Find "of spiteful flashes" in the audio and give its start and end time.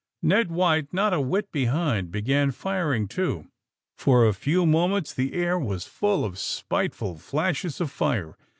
6.25-7.79